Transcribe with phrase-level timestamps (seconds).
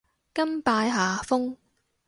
[0.33, 1.57] 甘拜下風